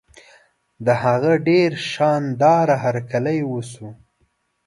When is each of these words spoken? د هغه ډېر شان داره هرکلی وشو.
د 0.85 0.87
هغه 1.03 1.31
ډېر 1.47 1.71
شان 1.91 2.23
داره 2.43 2.75
هرکلی 2.85 3.39
وشو. 3.51 3.89